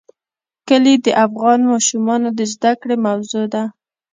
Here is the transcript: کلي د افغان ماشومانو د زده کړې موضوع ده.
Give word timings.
کلي 0.67 0.95
د 1.05 1.07
افغان 1.25 1.59
ماشومانو 1.71 2.29
د 2.37 2.39
زده 2.53 2.71
کړې 2.81 2.95
موضوع 3.05 3.45
ده. 3.53 3.63